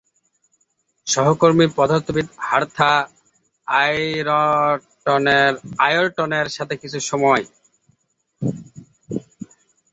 সহকর্মী 1.07 1.65
পদার্থবিদ 1.77 2.27
হারথা 2.39 2.91
আয়রটনের 5.81 6.47
সাথে 6.49 6.75
কিছু 6.81 6.99
সময় 7.09 7.43